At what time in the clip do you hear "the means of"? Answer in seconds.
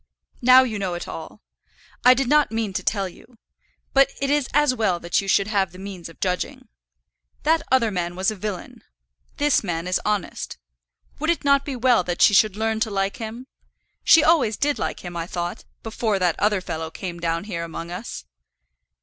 5.71-6.19